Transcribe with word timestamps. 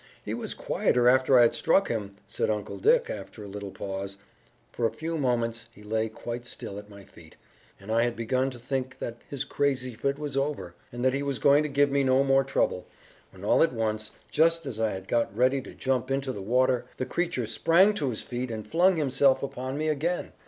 "He 0.25 0.33
was 0.33 0.55
quieter 0.55 1.07
after 1.07 1.37
I 1.37 1.43
had 1.43 1.53
struck 1.53 1.87
him," 1.87 2.15
said 2.27 2.49
Uncle 2.49 2.79
Dick, 2.79 3.07
after 3.07 3.43
a 3.43 3.47
little 3.47 3.69
pause. 3.69 4.17
"For 4.71 4.87
a 4.87 4.91
few 4.91 5.15
moments 5.15 5.69
he 5.75 5.83
lay 5.83 6.09
quite 6.09 6.47
still 6.47 6.79
at 6.79 6.89
my 6.89 7.03
feet, 7.05 7.35
and 7.79 7.91
I 7.91 8.01
had 8.01 8.15
begun 8.15 8.49
to 8.49 8.57
think 8.57 8.97
that 8.97 9.21
his 9.29 9.45
crazy 9.45 9.93
fit 9.93 10.17
was 10.17 10.35
over, 10.35 10.73
and 10.91 11.05
that 11.05 11.13
he 11.13 11.21
was 11.21 11.37
going 11.37 11.61
to 11.61 11.69
give 11.69 11.91
me 11.91 12.03
no 12.03 12.23
more 12.23 12.43
trouble, 12.43 12.87
when 13.29 13.43
all 13.45 13.61
at 13.61 13.73
once, 13.73 14.09
just 14.31 14.65
as 14.65 14.79
I 14.79 14.93
had 14.93 15.07
got 15.07 15.37
ready 15.37 15.61
to 15.61 15.75
jump 15.75 16.09
into 16.09 16.33
the 16.33 16.41
water, 16.41 16.87
the 16.97 17.05
creature 17.05 17.45
sprang 17.45 17.93
to 17.93 18.09
his 18.09 18.23
feet 18.23 18.49
and 18.49 18.65
flung 18.67 18.95
himself 18.97 19.43
upon 19.43 19.77
me 19.77 19.87
again. 19.87 20.31